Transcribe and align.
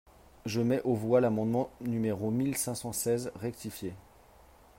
Je 0.47 0.61
mets 0.61 0.81
aux 0.81 0.95
voix 0.95 1.21
l’amendement 1.21 1.69
numéro 1.79 2.31
mille 2.31 2.57
cinq 2.57 2.73
cent 2.73 2.91
seize 2.91 3.31
rectifié. 3.35 3.93